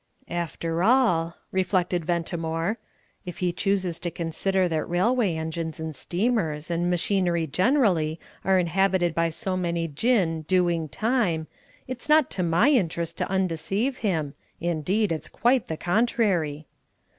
[0.31, 2.77] "After all," reflected Ventimore,
[3.23, 9.13] "if he chooses to consider that railway engines and steamers, and machinery generally, are inhabited
[9.13, 11.45] by so many Jinn 'doing time,'
[11.87, 16.65] it's not to my interest to undeceive him indeed, it's quite the contrary!"